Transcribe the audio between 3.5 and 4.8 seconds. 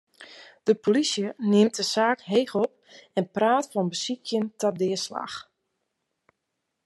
fan besykjen ta